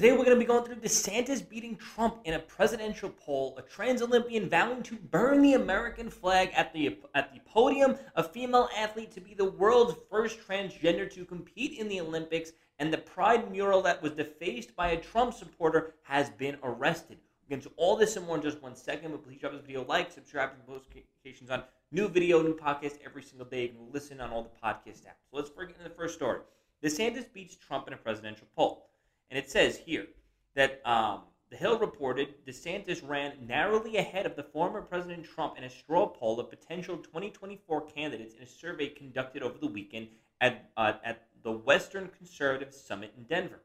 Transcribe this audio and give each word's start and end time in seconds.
Today 0.00 0.12
we're 0.12 0.24
going 0.24 0.30
to 0.30 0.36
be 0.36 0.46
going 0.46 0.64
through 0.64 0.76
DeSantis 0.76 1.46
beating 1.46 1.76
Trump 1.76 2.20
in 2.24 2.32
a 2.32 2.38
presidential 2.38 3.10
poll, 3.10 3.54
a 3.58 3.60
trans 3.60 4.00
Olympian 4.00 4.48
vowing 4.48 4.82
to 4.84 4.94
burn 4.94 5.42
the 5.42 5.52
American 5.52 6.08
flag 6.08 6.50
at 6.54 6.72
the 6.72 6.96
at 7.14 7.34
the 7.34 7.40
podium, 7.40 7.98
a 8.16 8.24
female 8.24 8.70
athlete 8.74 9.12
to 9.12 9.20
be 9.20 9.34
the 9.34 9.44
world's 9.44 9.98
first 10.08 10.38
transgender 10.40 11.12
to 11.12 11.26
compete 11.26 11.78
in 11.78 11.86
the 11.86 12.00
Olympics, 12.00 12.52
and 12.78 12.90
the 12.90 12.96
Pride 12.96 13.52
mural 13.52 13.82
that 13.82 14.02
was 14.02 14.12
defaced 14.12 14.74
by 14.74 14.92
a 14.92 14.96
Trump 14.96 15.34
supporter 15.34 15.92
has 16.04 16.30
been 16.30 16.56
arrested. 16.62 17.18
Get 17.50 17.56
into 17.56 17.70
all 17.76 17.94
this 17.94 18.16
and 18.16 18.26
more 18.26 18.36
in 18.36 18.42
just 18.42 18.62
one 18.62 18.76
second, 18.76 19.10
but 19.10 19.22
please 19.22 19.38
drop 19.38 19.52
this 19.52 19.60
video 19.60 19.84
like, 19.84 20.10
subscribe, 20.10 20.52
and 20.54 20.66
post 20.66 20.86
notifications 20.94 21.50
on 21.50 21.62
new 21.92 22.08
video, 22.08 22.40
new 22.42 22.56
podcast 22.56 22.96
every 23.04 23.22
single 23.22 23.46
day. 23.46 23.64
You 23.64 23.68
can 23.68 23.92
listen 23.92 24.22
on 24.22 24.30
all 24.30 24.44
the 24.44 24.66
podcast 24.66 25.02
apps. 25.02 25.20
So 25.30 25.36
let's 25.36 25.50
begin 25.50 25.74
the 25.84 25.90
first 25.90 26.14
story. 26.14 26.40
DeSantis 26.82 27.30
beats 27.34 27.54
Trump 27.54 27.86
in 27.86 27.92
a 27.92 27.98
presidential 27.98 28.46
poll. 28.56 28.89
And 29.30 29.38
it 29.38 29.50
says 29.50 29.78
here 29.78 30.08
that 30.56 30.80
um, 30.84 31.20
the 31.50 31.56
Hill 31.56 31.78
reported 31.78 32.44
DeSantis 32.46 33.08
ran 33.08 33.46
narrowly 33.46 33.96
ahead 33.96 34.26
of 34.26 34.34
the 34.34 34.42
former 34.42 34.82
President 34.82 35.24
Trump 35.24 35.56
in 35.56 35.62
a 35.64 35.70
straw 35.70 36.06
poll 36.06 36.40
of 36.40 36.50
potential 36.50 36.96
2024 36.96 37.82
candidates 37.82 38.34
in 38.34 38.42
a 38.42 38.46
survey 38.46 38.88
conducted 38.88 39.42
over 39.42 39.58
the 39.58 39.66
weekend 39.66 40.08
at, 40.40 40.70
uh, 40.76 40.94
at 41.04 41.26
the 41.42 41.52
Western 41.52 42.08
Conservative 42.16 42.74
Summit 42.74 43.12
in 43.16 43.24
Denver. 43.24 43.60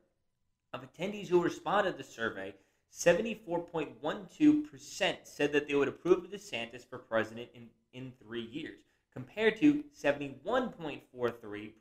Of 0.73 0.81
attendees 0.81 1.27
who 1.27 1.41
responded 1.41 1.93
to 1.93 1.97
the 1.97 2.03
survey, 2.03 2.53
74.12% 2.91 5.15
said 5.23 5.51
that 5.51 5.67
they 5.67 5.75
would 5.75 5.87
approve 5.87 6.25
of 6.25 6.31
DeSantis 6.31 6.85
for 6.87 6.99
president 6.99 7.49
in, 7.53 7.67
in 7.93 8.11
three 8.23 8.45
years, 8.45 8.79
compared 9.13 9.59
to 9.59 9.83
71.43% 9.99 11.71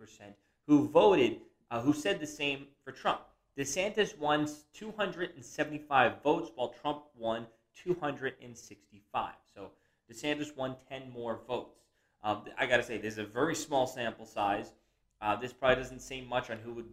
who 0.66 0.88
voted, 0.88 1.40
uh, 1.70 1.80
who 1.80 1.92
said 1.92 2.18
the 2.20 2.26
same 2.26 2.66
for 2.84 2.92
Trump. 2.92 3.20
DeSantis 3.56 4.18
won 4.18 4.48
275 4.72 6.22
votes, 6.22 6.50
while 6.56 6.68
Trump 6.68 7.04
won 7.16 7.46
265. 7.84 9.32
So 9.54 9.70
DeSantis 10.12 10.56
won 10.56 10.74
10 10.88 11.12
more 11.12 11.40
votes. 11.46 11.78
Uh, 12.22 12.40
I 12.58 12.66
got 12.66 12.78
to 12.78 12.82
say, 12.82 12.98
this 12.98 13.14
is 13.14 13.18
a 13.18 13.24
very 13.24 13.54
small 13.54 13.86
sample 13.86 14.26
size. 14.26 14.72
Uh, 15.20 15.36
this 15.36 15.52
probably 15.52 15.76
doesn't 15.76 16.02
say 16.02 16.20
much 16.20 16.50
on 16.50 16.58
who 16.58 16.72
would 16.72 16.88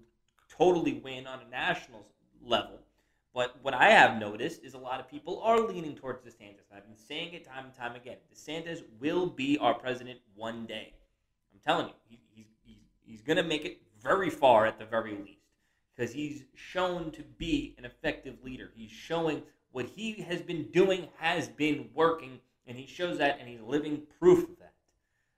totally 0.50 0.94
win 0.94 1.26
on 1.26 1.40
a 1.40 1.50
national 1.50 2.06
level. 2.46 2.80
But 3.34 3.58
what 3.64 3.74
I 3.74 3.90
have 3.90 4.20
noticed 4.20 4.64
is 4.64 4.74
a 4.74 4.78
lot 4.78 5.00
of 5.00 5.10
people 5.10 5.42
are 5.42 5.60
leaning 5.62 5.96
towards 5.96 6.22
DeSantis. 6.22 6.72
I've 6.76 6.86
been 6.86 6.98
saying 6.98 7.34
it 7.34 7.46
time 7.46 7.66
and 7.66 7.74
time 7.74 7.96
again. 7.96 8.18
DeSantis 8.32 8.84
will 9.00 9.26
be 9.26 9.58
our 9.58 9.74
president 9.74 10.20
one 10.36 10.68
day. 10.68 10.94
I'm 11.54 11.60
telling 11.66 11.88
you, 11.88 11.94
he, 12.08 12.20
he's, 12.36 12.46
he's, 12.64 12.84
he's 13.04 13.22
going 13.22 13.38
to 13.38 13.44
make 13.44 13.66
it 13.66 13.82
very 14.04 14.30
far 14.30 14.68
at 14.68 14.78
the 14.78 14.86
very 14.86 15.16
least 15.16 15.41
because 15.96 16.14
he's 16.14 16.44
shown 16.56 17.12
to 17.12 17.24
be 17.38 17.76
an 17.78 17.86
effective 17.86 18.36
leader. 18.44 18.72
He's 18.76 18.92
showing 18.92 19.44
what 19.72 19.86
he 19.86 20.14
has 20.22 20.42
been 20.42 20.70
doing 20.72 21.08
has 21.18 21.48
been 21.48 21.90
working, 21.94 22.40
and 22.68 22.78
he 22.78 22.86
shows 22.86 23.18
that, 23.18 23.40
and 23.40 23.48
he's 23.48 23.62
living 23.62 24.04
proof 24.20 24.44
of 24.44 24.58
that. 24.60 24.74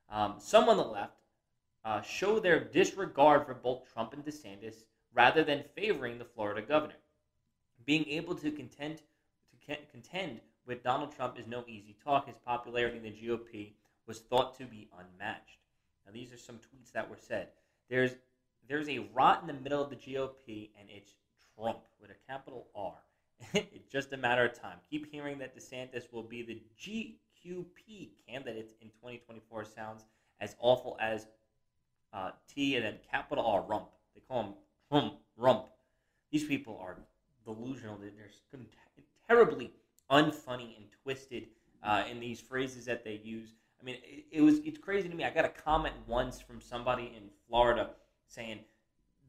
Um, 0.10 0.36
some 0.40 0.70
on 0.70 0.78
the 0.78 0.84
left 0.84 1.18
uh, 1.86 2.02
show 2.02 2.40
their 2.40 2.64
disregard 2.64 3.46
for 3.46 3.54
both 3.54 3.92
Trump 3.92 4.14
and 4.14 4.24
DeSantis 4.24 4.86
rather 5.14 5.44
than 5.44 5.64
favoring 5.76 6.18
the 6.18 6.26
Florida 6.26 6.62
governor. 6.62 6.96
Being 7.86 8.08
able 8.08 8.36
to 8.36 8.52
contend 8.52 9.02
to 9.68 9.76
contend 9.92 10.40
with 10.66 10.84
Donald 10.84 11.16
Trump 11.16 11.38
is 11.38 11.48
no 11.48 11.64
easy 11.68 11.96
talk. 12.04 12.28
His 12.28 12.38
popularity 12.46 12.98
in 12.98 13.04
the 13.04 13.10
GOP 13.12 13.74
was 14.08 14.20
thought 14.20 14.58
to 14.58 14.66
be 14.66 14.90
unmatched. 14.98 15.60
Now, 16.06 16.12
these 16.12 16.34
are 16.34 16.38
some 16.38 16.56
tweets 16.56 16.92
that 16.94 17.10
were 17.10 17.18
said. 17.18 17.50
There's 17.90 18.16
there's 18.68 18.90
a 18.90 19.00
rot 19.14 19.42
in 19.42 19.48
the 19.48 19.54
middle 19.54 19.82
of 19.82 19.90
the 19.90 19.96
GOP, 19.96 20.70
and 20.80 20.90
it's 20.90 21.14
Trump 21.56 21.80
with 22.02 22.12
a 22.12 22.32
capital 22.32 22.68
R. 22.76 22.94
it's 23.54 23.92
just 23.92 24.14
a 24.14 24.18
matter 24.18 24.46
of 24.46 24.60
time. 24.60 24.78
Keep 24.90 25.12
hearing 25.12 25.38
that 25.40 25.58
DeSantis 25.58 26.12
will 26.12 26.24
be 26.24 26.42
the 26.44 26.62
GQP 26.80 28.10
candidate 28.28 28.74
in 28.82 28.88
2024 28.90 29.66
sounds 29.66 30.06
as 30.40 30.56
awful 30.60 30.98
as 31.02 31.28
uh, 32.14 32.32
T 32.48 32.76
and 32.76 32.86
then 32.86 32.96
capital 33.10 33.46
R 33.46 33.62
rump. 33.62 33.90
They 34.16 34.22
call 34.22 34.44
him 34.44 34.54
rump, 34.92 35.14
rump. 35.38 35.66
These 36.32 36.46
people 36.46 36.80
are 36.82 36.98
delusional. 37.46 37.98
They're 37.98 38.12
terribly 39.28 39.72
unfunny 40.12 40.78
and 40.78 40.86
twisted 41.04 41.48
uh, 41.84 42.04
in 42.10 42.20
these 42.20 42.40
phrases 42.40 42.86
that 42.86 43.04
they 43.04 43.20
use. 43.24 43.50
I 43.82 43.86
mean, 43.86 43.96
it, 44.04 44.26
it 44.32 44.42
was 44.42 44.60
it's 44.60 44.78
crazy 44.78 45.10
to 45.10 45.16
me. 45.16 45.24
I 45.24 45.30
got 45.30 45.46
a 45.46 45.50
comment 45.50 45.96
once 46.08 46.40
from 46.40 46.62
somebody 46.62 47.14
in 47.16 47.30
Florida 47.48 47.90
saying, 48.28 48.60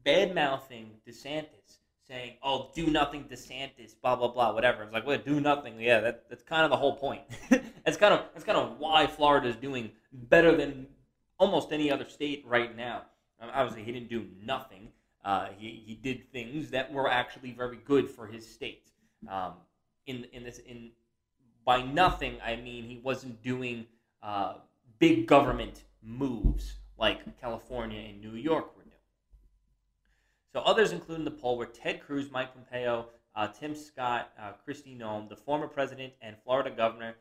bad 0.03 0.33
mouthing 0.33 0.91
DeSantis, 1.07 1.79
saying, 2.07 2.33
oh, 2.43 2.71
do 2.73 2.87
nothing 2.87 3.25
DeSantis, 3.25 3.93
blah, 4.01 4.15
blah, 4.15 4.29
blah, 4.29 4.53
whatever. 4.53 4.83
It's 4.83 4.93
like, 4.93 5.05
well, 5.05 5.17
do 5.17 5.39
nothing. 5.39 5.79
Yeah, 5.79 5.99
that, 6.01 6.29
that's 6.29 6.43
kind 6.43 6.63
of 6.63 6.69
the 6.69 6.77
whole 6.77 6.95
point. 6.95 7.21
that's 7.49 7.97
kind 7.97 8.13
of 8.13 8.21
that's 8.33 8.45
kind 8.45 8.57
of 8.57 8.79
why 8.79 9.07
Florida 9.07 9.47
is 9.47 9.55
doing 9.55 9.91
better 10.13 10.55
than 10.55 10.87
almost 11.39 11.71
any 11.71 11.91
other 11.91 12.05
state 12.05 12.43
right 12.47 12.75
now. 12.75 13.03
Um, 13.41 13.49
obviously, 13.53 13.83
he 13.83 13.91
didn't 13.91 14.09
do 14.09 14.27
nothing. 14.43 14.89
Uh, 15.23 15.47
he, 15.57 15.83
he 15.85 15.95
did 15.95 16.31
things 16.31 16.69
that 16.69 16.91
were 16.93 17.09
actually 17.09 17.51
very 17.51 17.79
good 17.83 18.09
for 18.09 18.27
his 18.27 18.47
state. 18.47 18.91
Um, 19.27 19.53
in 20.05 20.25
in 20.33 20.43
this 20.43 20.59
in 20.59 20.91
by 21.65 21.81
nothing, 21.81 22.37
I 22.45 22.55
mean 22.55 22.83
he 22.85 22.99
wasn't 23.03 23.41
doing 23.41 23.87
uh, 24.21 24.55
big 24.99 25.25
government 25.25 25.83
moves 26.03 26.75
like 26.97 27.39
California 27.41 27.99
and 27.99 28.21
New 28.21 28.35
York 28.35 28.75
so 30.55 30.61
others 30.61 30.93
included 30.93 31.19
in 31.19 31.25
the 31.25 31.31
poll 31.31 31.57
were 31.57 31.65
Ted 31.65 32.01
Cruz, 32.01 32.31
Mike 32.31 32.53
Pompeo, 32.53 33.07
uh, 33.35 33.49
Tim 33.49 33.75
Scott, 33.75 34.31
uh, 34.39 34.53
Kristi 34.65 34.97
Noem, 34.97 35.27
the 35.27 35.35
former 35.35 35.67
president 35.67 36.13
and 36.21 36.37
Florida 36.45 36.71
governor, 36.71 37.15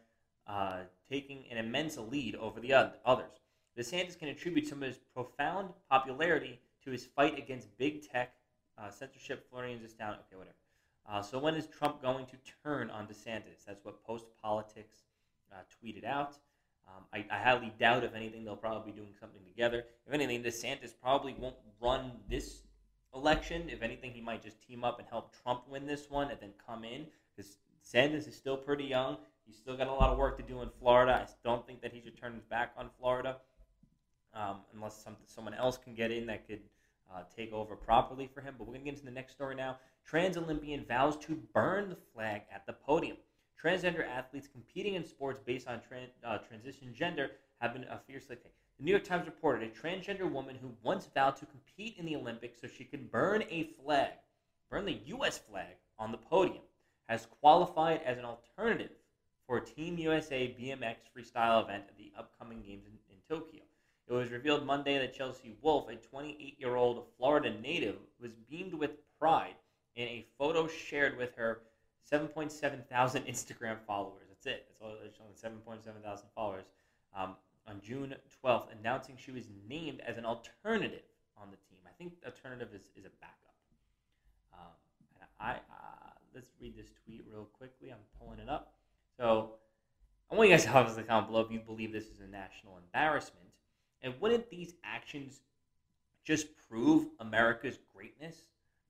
uh, 0.47 0.83
taking 1.11 1.43
an 1.51 1.59
immense 1.59 1.99
lead 1.99 2.37
over 2.37 2.61
the 2.61 2.73
others. 2.73 3.41
DeSantis 3.77 4.17
can 4.17 4.29
attribute 4.29 4.69
some 4.69 4.85
of 4.85 4.87
his 4.87 5.01
profound 5.13 5.71
popularity 5.91 6.61
to 6.85 6.93
his 6.93 7.07
fight 7.07 7.37
against 7.37 7.77
big 7.77 8.09
tech, 8.09 8.35
uh, 8.79 8.89
censorship, 8.89 9.51
Floridians 9.51 9.83
is 9.83 9.95
down. 9.95 10.13
Okay, 10.13 10.37
whatever. 10.37 10.55
Uh, 11.11 11.21
so 11.21 11.41
when 11.41 11.57
is 11.57 11.67
Trump 11.67 12.01
going 12.01 12.27
to 12.27 12.37
turn 12.63 12.89
on 12.89 13.09
DeSantis? 13.09 13.65
That's 13.67 13.85
what 13.85 14.01
Post 14.05 14.27
Politics 14.41 14.99
uh, 15.53 15.57
tweeted 15.83 16.05
out. 16.05 16.37
Um, 16.87 17.03
I, 17.13 17.27
I, 17.35 17.43
highly 17.43 17.73
doubt, 17.81 18.05
if 18.05 18.15
anything, 18.15 18.45
they'll 18.45 18.55
probably 18.55 18.93
be 18.93 18.97
doing 18.97 19.13
something 19.19 19.43
together. 19.45 19.87
If 20.07 20.15
anything, 20.15 20.45
DeSantis 20.45 20.93
probably 21.03 21.35
won't 21.37 21.57
run 21.83 22.13
this 22.31 22.61
election. 23.15 23.69
If 23.69 23.83
anything, 23.83 24.13
he 24.13 24.21
might 24.21 24.43
just 24.43 24.61
team 24.63 24.85
up 24.85 24.99
and 24.99 25.09
help 25.09 25.33
Trump 25.43 25.63
win 25.69 25.87
this 25.87 26.11
one 26.11 26.31
and 26.31 26.39
then 26.41 26.51
come 26.67 26.85
in 26.85 27.07
because 27.35 27.57
Sanders 27.81 28.27
is 28.27 28.37
still 28.37 28.57
pretty 28.57 28.85
young. 28.85 29.17
He's 29.47 29.57
still 29.57 29.77
got 29.77 29.89
a 29.89 29.93
lot 29.93 30.11
of 30.11 30.19
work 30.19 30.37
to 30.39 30.43
do 30.43 30.63
in 30.63 30.71
Florida. 30.81 31.27
I 31.27 31.33
don't 31.47 31.67
think 31.67 31.83
that 31.83 31.93
he 31.93 32.01
should 32.01 32.17
turn 32.17 32.35
his 32.35 32.45
back 32.45 32.73
on 32.77 32.89
Florida 32.99 33.37
um, 34.35 34.57
unless 34.75 35.03
some, 35.03 35.17
someone 35.27 35.55
else 35.55 35.77
can 35.77 35.95
get 35.95 36.11
in 36.11 36.27
that 36.27 36.47
could 36.49 36.61
uh, 37.15 37.23
take 37.37 37.53
over 37.53 37.77
properly 37.77 38.29
for 38.33 38.41
him. 38.41 38.55
But 38.59 38.67
we're 38.67 38.75
going 38.75 38.85
to 38.87 38.91
get 38.91 38.95
into 38.95 39.05
the 39.05 39.15
next 39.15 39.33
story 39.33 39.55
now. 39.55 39.77
Trans 40.07 40.37
Olympian 40.37 40.85
vows 40.85 41.17
to 41.27 41.39
burn 41.53 41.91
the 41.91 41.97
flag 42.15 42.43
at 42.53 42.67
the 42.67 42.73
podium. 42.73 43.17
Transgender 43.65 44.07
athletes 44.07 44.47
competing 44.47 44.95
in 44.95 45.07
sports 45.07 45.41
based 45.41 45.69
on 45.69 45.81
uh, 46.23 46.39
transition 46.39 46.93
gender 46.95 47.31
have 47.63 47.73
been 47.73 47.85
a 47.85 47.99
fiercely. 48.07 48.37
Thing. 48.37 48.53
The 48.77 48.85
New 48.85 48.91
York 48.91 49.05
Times 49.05 49.25
reported 49.25 49.63
a 49.63 49.73
transgender 49.73 50.31
woman 50.31 50.57
who 50.61 50.75
once 50.83 51.09
vowed 51.15 51.37
to 51.37 51.47
compete 51.47 51.97
in 51.97 52.05
the 52.05 52.17
Olympics 52.17 52.61
so 52.61 52.67
she 52.67 52.85
could 52.85 53.11
burn 53.11 53.43
a 53.49 53.71
flag, 53.83 54.11
burn 54.71 54.85
the 54.85 55.01
U.S. 55.07 55.39
flag 55.39 55.77
on 55.99 56.13
the 56.13 56.19
podium, 56.19 56.61
has 57.09 57.27
qualified 57.41 58.03
as 58.05 58.19
an 58.19 58.27
alternative 58.27 58.91
for 59.47 59.61
Team 59.61 59.97
USA 59.97 60.55
BMX 60.61 60.97
freestyle 61.17 61.65
event 61.65 61.85
at 61.89 61.97
the 61.97 62.13
upcoming 62.19 62.61
Games 62.61 62.85
in, 62.85 62.99
in 63.15 63.17
Tokyo. 63.27 63.63
It 64.09 64.13
was 64.13 64.31
revealed 64.31 64.67
Monday 64.67 64.99
that 64.99 65.15
Chelsea 65.15 65.57
Wolfe, 65.63 65.89
a 65.89 65.97
28 65.97 66.61
year 66.61 66.77
old 66.77 67.07
Florida 67.17 67.59
native, 67.63 67.97
was 68.21 68.33
beamed 68.51 68.75
with 68.75 68.91
pride 69.19 69.55
in 69.97 70.07
a 70.07 70.27
photo 70.37 70.69
shared 70.69 71.17
with 71.17 71.35
her 71.37 71.63
7.7 72.11 72.87
thousand 72.89 73.25
Instagram 73.25 73.77
followers. 73.87 74.27
That's 74.29 74.47
it. 74.47 74.67
That's 74.69 74.83
all 74.83 74.97
it's 75.05 75.17
showing 75.17 75.55
7.7 75.55 76.03
thousand 76.03 76.29
followers. 76.35 76.65
Um, 77.17 77.37
on 77.67 77.81
June 77.83 78.15
12th, 78.45 78.67
announcing 78.79 79.17
she 79.17 79.31
was 79.31 79.45
named 79.69 80.01
as 80.07 80.19
an 80.19 80.27
alternative 80.27 81.03
on 81.41 81.51
the 81.51 81.57
team. 81.57 81.79
I 81.87 81.93
think 81.97 82.13
alternative 82.25 82.69
is, 82.75 82.83
is 82.97 83.07
a 83.07 83.15
backup. 83.21 83.55
Um, 84.53 84.73
and 85.21 85.29
I 85.41 85.53
uh, 85.53 86.11
let's 86.35 86.49
read 86.61 86.77
this 86.77 86.89
tweet 87.05 87.25
real 87.31 87.49
quickly. 87.57 87.91
I'm 87.91 87.99
pulling 88.21 88.39
it 88.39 88.49
up. 88.49 88.75
So 89.17 89.53
I 90.31 90.35
want 90.35 90.49
you 90.49 90.55
guys 90.55 90.65
to 90.65 90.73
obviously 90.73 91.05
comment 91.05 91.29
below 91.29 91.41
if 91.41 91.51
you 91.51 91.61
believe 91.61 91.93
this 91.93 92.07
is 92.07 92.21
a 92.21 92.27
national 92.27 92.79
embarrassment. 92.79 93.47
And 94.03 94.15
wouldn't 94.21 94.51
these 94.51 94.75
actions 94.85 95.41
just 96.25 96.49
prove 96.69 97.07
America's 97.21 97.79
greatness? 97.95 98.37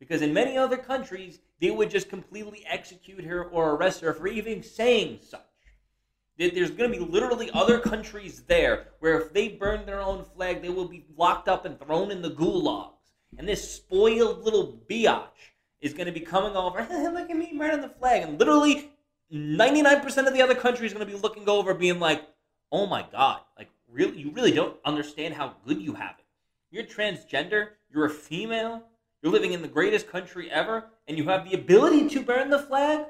Because 0.07 0.21
in 0.21 0.35
many 0.35 0.59
other 0.59 0.77
countries, 0.77 1.39
they 1.61 1.71
would 1.71 1.91
just 1.91 2.11
completely 2.11 2.63
execute 2.69 3.25
her 3.25 3.45
or 3.45 3.71
arrest 3.71 4.03
her 4.03 4.13
for 4.13 4.29
even 4.29 4.63
saying 4.63 5.21
such. 5.27 5.41
That 6.39 6.55
There's 6.55 6.71
going 6.71 6.93
to 6.93 6.99
be 6.99 7.05
literally 7.05 7.51
other 7.55 7.79
countries 7.79 8.43
there 8.43 8.89
where 8.99 9.19
if 9.19 9.33
they 9.33 9.49
burn 9.49 9.87
their 9.87 10.01
own 10.01 10.25
flag, 10.37 10.61
they 10.61 10.69
will 10.69 10.89
be 10.89 11.07
locked 11.17 11.49
up 11.49 11.65
and 11.65 11.79
thrown 11.79 12.11
in 12.11 12.21
the 12.21 12.31
gulags. 12.31 12.91
And 13.39 13.49
this 13.49 13.73
spoiled 13.77 14.45
little 14.45 14.81
biatch 14.91 15.53
is 15.81 15.95
going 15.95 16.07
to 16.07 16.13
be 16.13 16.21
coming 16.21 16.55
over. 16.55 16.81
Look 16.91 17.31
at 17.31 17.37
me, 17.37 17.59
on 17.59 17.81
the 17.81 17.89
flag, 17.89 18.23
and 18.23 18.39
literally 18.39 18.91
99% 19.33 20.27
of 20.27 20.35
the 20.35 20.43
other 20.43 20.55
countries 20.55 20.91
is 20.91 20.95
going 20.95 21.07
to 21.07 21.13
be 21.13 21.19
looking 21.19 21.49
over, 21.49 21.73
being 21.73 21.99
like, 21.99 22.23
"Oh 22.71 22.87
my 22.87 23.05
god, 23.11 23.41
like 23.59 23.71
really, 23.91 24.19
you 24.19 24.31
really 24.31 24.53
don't 24.53 24.77
understand 24.85 25.35
how 25.35 25.55
good 25.67 25.81
you 25.81 25.95
have 25.95 26.17
it. 26.19 26.25
You're 26.71 26.85
transgender. 26.85 27.71
You're 27.91 28.07
a 28.07 28.11
female. 28.11 28.83
You're 29.25 29.33
living 29.33 29.55
in 29.55 29.63
the 29.63 29.69
greatest 29.69 30.09
country 30.09 30.51
ever, 30.51 30.85
and 31.09 31.19
you 31.19 31.25
have 31.25 31.51
the 31.51 31.57
ability 31.57 32.11
to 32.11 32.23
burn 32.23 32.51
the 32.51 32.61
flag." 32.61 33.07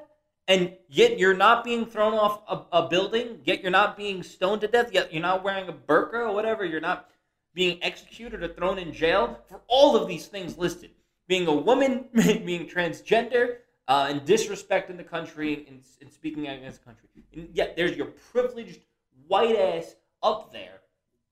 and 0.47 0.73
yet 0.89 1.17
you're 1.17 1.35
not 1.35 1.63
being 1.63 1.85
thrown 1.85 2.13
off 2.13 2.41
a, 2.47 2.83
a, 2.83 2.87
building, 2.87 3.39
yet 3.45 3.61
you're 3.61 3.71
not 3.71 3.97
being 3.97 4.21
stoned 4.21 4.61
to 4.61 4.67
death, 4.67 4.91
yet 4.93 5.11
you're 5.11 5.21
not 5.21 5.43
wearing 5.43 5.67
a 5.67 5.73
burqa 5.73 6.13
or 6.13 6.33
whatever, 6.33 6.63
you're 6.63 6.81
not 6.81 7.09
being 7.53 7.79
executed 7.81 8.43
or 8.43 8.47
thrown 8.49 8.77
in 8.77 8.93
jail 8.93 9.39
for 9.47 9.61
all 9.67 9.95
of 9.95 10.07
these 10.07 10.27
things 10.27 10.57
listed. 10.57 10.91
Being 11.27 11.47
a 11.47 11.55
woman, 11.55 12.05
being 12.13 12.67
transgender, 12.67 13.57
uh, 13.87 14.07
and 14.09 14.21
disrespecting 14.21 14.97
the 14.97 15.03
country 15.03 15.65
and, 15.67 15.81
and 16.01 16.11
speaking 16.11 16.47
against 16.47 16.79
the 16.79 16.85
country. 16.85 17.09
And 17.33 17.49
yet 17.53 17.75
there's 17.75 17.95
your 17.97 18.07
privileged 18.31 18.81
white 19.27 19.55
ass 19.55 19.95
up 20.21 20.51
there 20.51 20.81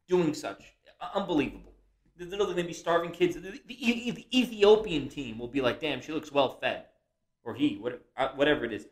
doing 0.07 0.33
such. 0.33 0.73
Unbelievable. 1.13 1.72
They're 2.15 2.27
literally 2.27 2.53
going 2.53 2.65
to 2.65 2.69
be 2.69 2.73
starving 2.73 3.11
kids. 3.11 3.35
The, 3.35 3.41
the, 3.41 4.11
the, 4.11 4.27
Ethiopian 4.37 5.09
team 5.09 5.39
will 5.39 5.47
be 5.47 5.61
like, 5.61 5.79
damn, 5.79 6.01
she 6.01 6.11
looks 6.11 6.31
well 6.31 6.59
fed. 6.59 6.85
Or 7.43 7.55
he, 7.55 7.81
uh, 8.15 8.29
whatever 8.35 8.65
it 8.65 8.73
is 8.73 8.87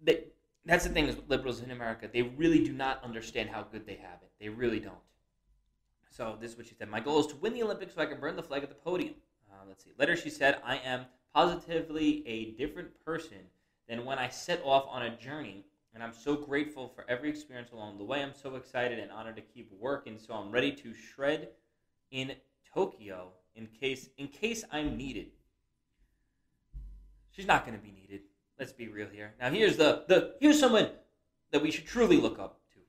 they, 0.00 0.24
that's 0.64 0.84
the 0.84 0.90
thing 0.90 1.06
is 1.06 1.16
with 1.16 1.28
liberals 1.28 1.62
in 1.62 1.70
America. 1.70 2.08
They 2.12 2.22
really 2.22 2.64
do 2.64 2.72
not 2.72 3.02
understand 3.04 3.50
how 3.50 3.62
good 3.62 3.86
they 3.86 3.94
have 3.94 4.18
it. 4.22 4.30
They 4.40 4.48
really 4.48 4.80
don't. 4.80 4.94
So 6.10 6.36
this 6.40 6.52
is 6.52 6.56
what 6.56 6.66
she 6.66 6.74
said. 6.74 6.88
My 6.88 7.00
goal 7.00 7.20
is 7.20 7.26
to 7.28 7.36
win 7.36 7.52
the 7.52 7.62
Olympics 7.62 7.94
so 7.94 8.02
I 8.02 8.06
can 8.06 8.20
burn 8.20 8.36
the 8.36 8.42
flag 8.42 8.62
at 8.62 8.68
the 8.68 8.74
podium. 8.74 9.14
Uh, 9.50 9.64
let's 9.68 9.84
see. 9.84 9.92
Later 9.98 10.16
she 10.16 10.30
said, 10.30 10.58
I 10.64 10.76
am 10.78 11.06
positively 11.34 12.26
a 12.26 12.52
different 12.52 12.88
person 13.04 13.38
than 13.88 14.04
when 14.04 14.18
I 14.18 14.28
set 14.28 14.62
off 14.64 14.86
on 14.88 15.02
a 15.02 15.16
journey. 15.16 15.64
And 15.96 16.02
I'm 16.02 16.12
so 16.12 16.36
grateful 16.36 16.92
for 16.94 17.06
every 17.08 17.30
experience 17.30 17.70
along 17.72 17.96
the 17.96 18.04
way. 18.04 18.22
I'm 18.22 18.34
so 18.34 18.56
excited 18.56 18.98
and 18.98 19.10
honored 19.10 19.36
to 19.36 19.40
keep 19.40 19.72
working. 19.80 20.18
So 20.18 20.34
I'm 20.34 20.50
ready 20.50 20.70
to 20.72 20.92
shred 20.92 21.48
in 22.10 22.32
Tokyo 22.74 23.30
in 23.54 23.66
case 23.68 24.10
in 24.18 24.28
case 24.28 24.62
I'm 24.70 24.98
needed. 24.98 25.28
She's 27.30 27.46
not 27.46 27.64
going 27.64 27.78
to 27.78 27.82
be 27.82 27.92
needed. 27.92 28.20
Let's 28.58 28.72
be 28.72 28.88
real 28.88 29.08
here. 29.10 29.32
Now 29.40 29.48
here's 29.48 29.78
the, 29.78 30.04
the 30.06 30.34
here's 30.38 30.60
someone 30.60 30.90
that 31.50 31.62
we 31.62 31.70
should 31.70 31.86
truly 31.86 32.18
look 32.18 32.38
up 32.38 32.60
to. 32.74 32.80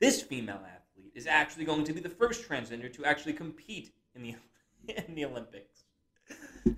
This 0.00 0.22
female 0.22 0.62
athlete 0.64 1.12
is 1.14 1.26
actually 1.26 1.66
going 1.66 1.84
to 1.84 1.92
be 1.92 2.00
the 2.00 2.08
first 2.08 2.48
transgender 2.48 2.90
to 2.94 3.04
actually 3.04 3.34
compete 3.34 3.92
in 4.14 4.22
the 4.22 4.34
in 4.94 5.14
the 5.14 5.26
Olympics. 5.26 5.84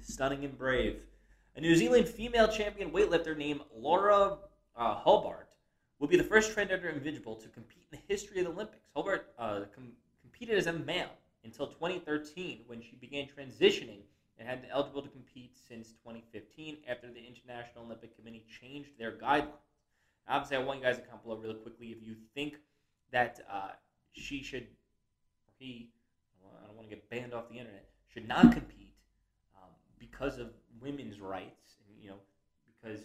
Stunning 0.02 0.44
and 0.44 0.58
brave. 0.58 1.02
A 1.54 1.60
New 1.60 1.76
Zealand 1.76 2.08
female 2.08 2.48
champion 2.48 2.90
weightlifter 2.90 3.36
named 3.36 3.60
Laurel 3.72 4.40
uh, 4.76 5.00
will 5.98 6.08
be 6.08 6.16
the 6.16 6.24
first 6.24 6.54
transgender 6.54 6.88
individual 6.88 7.34
to 7.36 7.48
compete 7.48 7.84
in 7.90 7.98
the 7.98 8.12
history 8.12 8.40
of 8.40 8.46
the 8.46 8.52
Olympics. 8.52 8.84
Hubbard 8.94 9.22
uh, 9.38 9.60
com- 9.74 9.92
competed 10.20 10.58
as 10.58 10.66
a 10.66 10.72
male 10.72 11.10
until 11.44 11.66
2013 11.66 12.60
when 12.66 12.82
she 12.82 12.96
began 12.96 13.26
transitioning 13.26 14.00
and 14.38 14.46
had 14.46 14.60
been 14.60 14.70
eligible 14.70 15.02
to 15.02 15.08
compete 15.08 15.56
since 15.68 15.92
2015 16.04 16.78
after 16.88 17.06
the 17.08 17.20
International 17.20 17.84
Olympic 17.84 18.14
Committee 18.16 18.44
changed 18.60 18.90
their 18.98 19.12
guidelines. 19.12 19.48
Obviously, 20.28 20.56
I 20.56 20.60
want 20.60 20.80
you 20.80 20.84
guys 20.84 20.96
to 20.96 21.02
comment 21.02 21.24
below 21.24 21.36
really 21.36 21.54
quickly 21.54 21.86
if 21.88 22.02
you 22.02 22.16
think 22.34 22.56
that 23.12 23.40
uh, 23.50 23.70
she 24.12 24.42
should, 24.42 24.66
he, 25.58 25.90
I 26.44 26.66
don't 26.66 26.76
want 26.76 26.90
to 26.90 26.94
get 26.94 27.08
banned 27.08 27.32
off 27.32 27.48
the 27.48 27.56
internet, 27.58 27.88
should 28.12 28.28
not 28.28 28.52
compete 28.52 28.94
um, 29.56 29.70
because 29.98 30.38
of 30.38 30.48
women's 30.80 31.20
rights, 31.20 31.76
and, 31.88 32.02
you 32.02 32.10
know, 32.10 32.16
because 32.82 33.00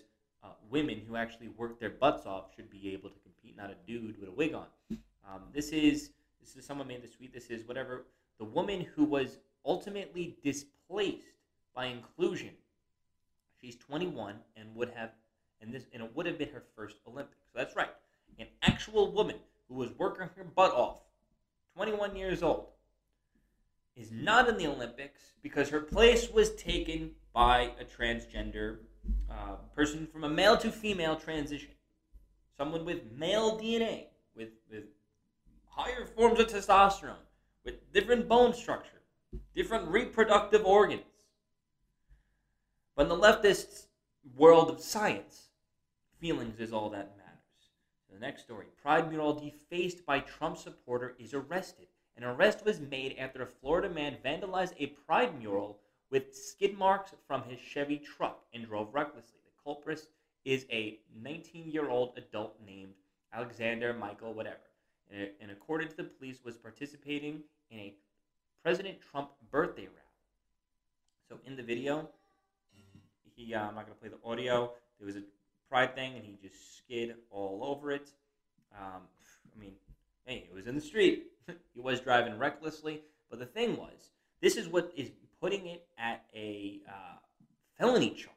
women 0.72 1.02
who 1.08 1.16
actually 1.16 1.50
work 1.50 1.80
their 1.80 1.90
butts 1.90 2.26
off 2.26 2.46
should 2.56 2.70
be 2.70 2.94
able 2.94 3.10
to 3.10 3.20
compete, 3.20 3.58
not 3.58 3.70
a 3.70 3.76
dude 3.86 4.20
with 4.20 4.30
a 4.30 4.32
wig 4.32 4.54
on. 4.54 4.66
Um, 5.30 5.42
this 5.54 5.70
is 5.70 6.12
this 6.40 6.56
is 6.56 6.66
someone 6.66 6.88
made 6.88 7.04
this 7.04 7.12
tweet. 7.12 7.34
This 7.34 7.48
is 7.48 7.68
whatever 7.68 8.06
the 8.40 8.46
woman 8.46 8.88
who 8.96 9.04
was 9.04 9.38
ultimately 9.66 10.38
displaced 10.44 11.28
by 11.76 11.86
inclusion. 11.86 12.52
She's 13.60 13.76
21 13.76 14.36
and 14.56 14.74
would 14.76 14.90
have 14.96 15.12
and 15.62 15.72
this 15.72 15.86
and 15.94 16.02
it 16.02 16.16
would 16.16 16.26
have 16.26 16.38
been 16.38 16.50
her 16.50 16.64
first 16.76 16.98
Olympics. 17.08 17.46
So 17.54 17.60
that's 17.60 17.76
right. 17.76 17.90
An 18.40 18.48
actual 18.64 19.12
woman 19.12 19.36
who 19.68 19.76
was 19.76 19.92
working 19.98 20.28
her 20.36 20.44
butt 20.44 20.72
off, 20.72 20.98
21 21.76 22.16
years 22.16 22.42
old, 22.42 22.68
is 23.96 24.12
not 24.12 24.50
in 24.50 24.58
the 24.58 24.68
Olympics 24.68 25.34
because 25.42 25.70
her 25.70 25.82
place 25.82 26.30
was 26.32 26.56
taken 26.56 27.12
by 27.34 27.72
a 27.80 27.86
transgender 27.86 28.78
uh, 29.30 29.56
person 29.76 30.08
from 30.12 30.24
a 30.24 30.30
male 30.30 30.58
to 30.58 30.72
female 30.72 31.16
transition. 31.16 31.72
Someone 32.58 32.86
with 32.86 33.12
male 33.18 33.60
DNA, 33.60 34.06
with, 34.36 34.50
with 34.70 34.84
higher 35.68 36.06
forms 36.06 36.40
of 36.40 36.48
testosterone, 36.48 37.16
with 37.66 37.92
different 37.94 38.28
bone 38.28 38.54
structure, 38.54 39.02
different 39.56 39.88
reproductive 39.88 40.66
organs. 40.66 41.02
But 42.96 43.04
in 43.04 43.10
the 43.10 43.18
leftist 43.18 43.88
world 44.36 44.70
of 44.70 44.82
science, 44.82 45.50
feelings 46.20 46.60
is 46.60 46.72
all 46.72 46.90
that 46.92 47.18
matters. 47.18 47.32
the 48.14 48.20
next 48.20 48.44
story 48.44 48.66
Pride 48.82 49.10
mural 49.10 49.34
defaced 49.34 50.06
by 50.06 50.20
Trump 50.20 50.58
supporter 50.58 51.16
is 51.18 51.34
arrested. 51.34 51.88
An 52.18 52.24
arrest 52.24 52.66
was 52.66 52.80
made 52.80 53.16
after 53.18 53.42
a 53.42 53.48
Florida 53.48 53.90
man 53.90 54.18
vandalized 54.24 54.74
a 54.78 54.88
Pride 54.88 55.40
mural 55.40 55.80
with 56.12 56.36
skid 56.36 56.78
marks 56.78 57.14
from 57.26 57.44
his 57.44 57.60
Chevy 57.60 57.98
truck 57.98 58.44
and 58.54 58.66
drove 58.66 58.94
recklessly. 58.94 59.40
The 59.46 59.64
culprit 59.64 60.06
is 60.46 60.66
a 60.72 61.00
19 61.24 61.72
year 61.72 61.90
old 61.90 62.14
adult 62.18 62.58
named 62.66 62.94
Alexander 63.34 63.94
Michael, 63.94 64.34
whatever, 64.34 64.58
and 65.10 65.52
according 65.52 65.88
to 65.88 65.96
the 65.96 66.04
police, 66.04 66.40
was 66.44 66.58
participating 66.58 67.42
in 67.70 67.80
a 67.80 67.94
President 68.62 68.98
Trump 69.10 69.30
birthday 69.50 69.84
rally. 69.84 69.98
So 71.30 71.40
in 71.46 71.56
the 71.56 71.64
video, 71.64 72.10
he 73.36 73.54
uh, 73.54 73.68
I'm 73.68 73.76
not 73.76 73.86
going 73.86 73.98
to 73.98 74.00
play 74.00 74.10
the 74.10 74.30
audio. 74.30 74.72
There 75.00 75.06
was 75.06 75.16
a 75.16 75.24
pride 75.70 75.96
thing, 75.96 76.16
and 76.16 76.26
he 76.26 76.38
just 76.42 76.78
skid 76.78 77.16
all 77.30 77.62
over 77.64 77.92
it. 77.92 78.10
Um, 78.78 79.02
I 79.56 79.60
mean, 79.60 79.74
hey, 80.26 80.48
it 80.50 80.54
was 80.54 80.68
in 80.68 80.76
the 80.76 80.82
street. 80.82 81.28
he 81.74 81.80
was 81.80 82.02
driving 82.02 82.38
recklessly, 82.38 83.02
but 83.30 83.40
the 83.40 83.46
thing 83.46 83.78
was, 83.78 84.12
this 84.42 84.58
is 84.58 84.68
what 84.68 84.92
is 84.96 85.12
putting 85.42 85.66
it 85.66 85.88
at 85.98 86.24
a 86.36 86.82
uh, 86.88 87.18
felony 87.78 88.12
charge. 88.12 88.36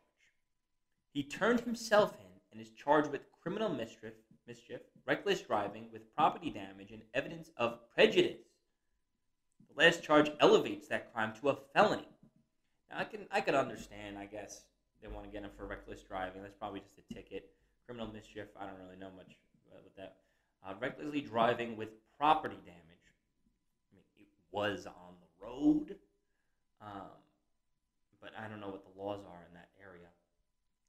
He 1.13 1.23
turned 1.23 1.61
himself 1.61 2.15
in 2.19 2.27
and 2.51 2.61
is 2.61 2.73
charged 2.73 3.11
with 3.11 3.21
criminal 3.43 3.69
mischief, 3.69 4.15
mischief, 4.49 4.81
reckless 5.07 5.43
driving 5.43 5.87
with 5.93 6.15
property 6.15 6.51
damage, 6.51 6.91
and 6.91 7.03
evidence 7.13 7.51
of 7.57 7.79
prejudice. 7.95 8.41
The 9.69 9.85
last 9.85 10.03
charge 10.03 10.31
elevates 10.41 10.89
that 10.89 11.13
crime 11.13 11.33
to 11.41 11.51
a 11.51 11.57
felony. 11.75 12.09
Now, 12.91 13.01
I 13.01 13.05
can 13.05 13.27
I 13.31 13.41
can 13.41 13.55
understand, 13.55 14.17
I 14.19 14.25
guess, 14.27 14.65
they 15.03 15.09
want 15.09 15.25
to 15.27 15.31
get 15.31 15.43
him 15.43 15.51
for 15.57 15.67
reckless 15.67 16.03
driving. 16.03 16.43
That's 16.43 16.55
probably 16.59 16.81
just 16.81 16.99
a 16.99 17.15
ticket. 17.15 17.51
Criminal 17.87 18.09
mischief, 18.13 18.47
I 18.59 18.65
don't 18.65 18.79
really 18.79 18.99
know 18.99 19.11
much 19.15 19.37
about 19.71 19.85
that. 19.97 20.17
Uh, 20.67 20.73
recklessly 20.81 21.21
driving 21.21 21.77
with 21.77 21.91
property 22.19 22.57
damage. 22.65 23.05
I 23.93 23.97
mean, 23.97 24.05
it 24.17 24.29
was 24.51 24.87
on 24.87 25.15
the 25.21 25.45
road, 25.45 25.97
um, 26.81 27.15
but 28.21 28.33
I 28.39 28.49
don't 28.49 28.61
know 28.61 28.71
what 28.71 28.85
the 28.85 28.95
laws 28.97 29.21
are 29.29 29.43
in 29.47 29.55
that 29.55 29.69
area. 29.77 30.09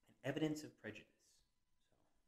And 0.08 0.16
evidence 0.24 0.64
of 0.64 0.72
prejudice. 0.82 1.12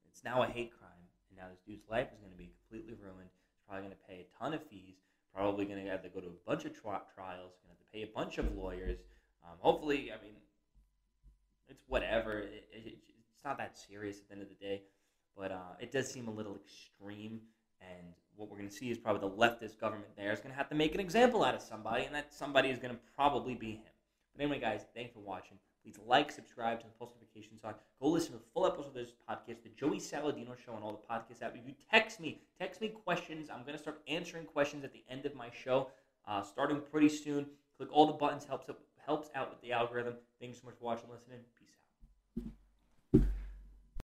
So 0.02 0.10
it's 0.12 0.24
now 0.24 0.44
a 0.44 0.48
hate 0.48 0.72
crime, 0.78 1.06
and 1.30 1.38
now 1.38 1.48
this 1.50 1.62
dude's 1.66 1.88
life 1.90 2.08
is 2.14 2.20
going 2.20 2.32
to 2.32 2.38
be 2.38 2.52
completely 2.60 2.94
ruined. 3.00 3.30
He's 3.32 3.64
probably 3.68 3.88
going 3.88 3.98
to 3.98 4.08
pay 4.08 4.28
a 4.28 4.28
ton 4.38 4.54
of 4.54 4.64
fees. 4.68 4.96
Probably 5.34 5.66
going 5.66 5.84
to 5.84 5.90
have 5.92 6.02
to 6.04 6.10
go 6.10 6.20
to 6.20 6.28
a 6.28 6.40
bunch 6.46 6.66
of 6.66 6.74
tri- 6.74 7.00
trials. 7.14 7.54
Going 7.62 7.70
to 7.70 7.78
have 7.78 7.84
to 7.86 7.92
pay 7.94 8.04
a 8.04 8.12
bunch 8.14 8.38
of 8.38 8.56
lawyers. 8.56 9.00
Um, 9.44 9.56
hopefully, 9.60 10.12
I 10.12 10.22
mean, 10.24 10.34
it's 11.70 11.84
whatever. 11.88 12.40
It, 12.40 12.68
it, 12.72 12.98
it's 13.36 13.46
not 13.46 13.58
that 13.60 13.78
serious 13.78 14.18
at 14.18 14.28
the 14.28 14.34
end 14.34 14.42
of 14.42 14.50
the 14.50 14.56
day, 14.56 14.82
but 15.38 15.52
uh, 15.52 15.78
it 15.80 15.92
does 15.92 16.12
seem 16.12 16.28
a 16.28 16.32
little 16.32 16.56
extreme. 16.56 17.42
And 17.82 18.14
what 18.36 18.50
we're 18.50 18.58
going 18.58 18.70
to 18.70 18.76
see 18.76 18.92
is 18.92 18.98
probably 18.98 19.28
the 19.28 19.36
leftist 19.36 19.80
government 19.80 20.16
there 20.16 20.32
is 20.32 20.40
going 20.40 20.52
to 20.52 20.58
have 20.58 20.70
to 20.70 20.76
make 20.76 20.94
an 20.94 21.00
example 21.00 21.44
out 21.44 21.56
of 21.56 21.62
somebody, 21.62 22.06
and 22.06 22.16
that 22.16 22.34
somebody 22.34 22.70
is 22.70 22.80
going 22.80 22.94
to 22.94 23.00
probably 23.16 23.56
be 23.56 23.72
him. 23.72 23.94
But 24.36 24.44
anyway, 24.44 24.60
guys, 24.60 24.86
thanks 24.96 25.14
for 25.14 25.20
watching. 25.20 25.58
Please 25.84 25.98
like, 26.06 26.32
subscribe 26.32 26.80
to 26.82 26.86
the 26.86 26.92
post 27.00 27.16
notifications 27.16 27.64
on. 27.64 27.74
Go 28.02 28.10
listen 28.10 28.34
to 28.34 28.40
the 28.40 28.44
full 28.54 28.68
episode 28.68 28.88
of 28.88 28.94
this 28.94 29.12
podcast, 29.30 29.64
the 29.64 29.70
Joey 29.80 30.00
Saladino 30.00 30.58
Show, 30.58 30.76
and 30.76 30.84
all 30.84 30.92
the 30.92 31.14
podcasts 31.14 31.42
out. 31.42 31.56
If 31.56 31.66
you 31.66 31.74
text 31.90 32.20
me, 32.20 32.42
text 32.60 32.82
me 32.82 32.90
questions. 32.90 33.50
I'm 33.50 33.62
going 33.62 33.76
to 33.76 33.82
start 33.82 34.02
answering 34.08 34.46
questions 34.46 34.84
at 34.84 34.92
the 34.92 35.04
end 35.10 35.26
of 35.26 35.34
my 35.34 35.50
show, 35.50 35.88
uh, 36.28 36.42
starting 36.44 36.82
pretty 36.92 37.10
soon. 37.10 37.46
Click 37.78 37.90
all 37.92 38.06
the 38.06 38.14
buttons 38.14 38.44
helps 38.44 38.68
helps 39.06 39.30
out 39.34 39.50
with 39.50 39.62
the 39.62 39.72
algorithm. 39.72 40.16
Thanks 40.42 40.60
so 40.60 40.66
much 40.66 40.76
for 40.78 40.86
watching, 40.86 41.06
and 41.06 41.14
listening. 41.14 41.40
Peace 41.58 41.77